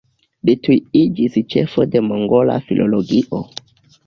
Li 0.49 0.53
tuj 0.67 0.77
iĝis 1.01 1.37
ĉefo 1.55 1.85
de 1.93 2.01
mongola 2.07 2.57
filologio. 2.71 3.45